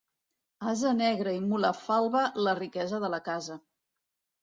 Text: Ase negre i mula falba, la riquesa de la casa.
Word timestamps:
Ase 0.71 0.93
negre 1.01 1.35
i 1.37 1.43
mula 1.51 1.73
falba, 1.83 2.25
la 2.49 2.59
riquesa 2.65 3.05
de 3.07 3.15
la 3.19 3.25
casa. 3.33 3.63